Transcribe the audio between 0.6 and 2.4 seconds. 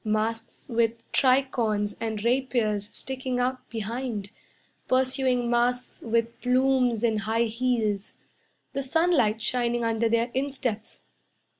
with tricorns and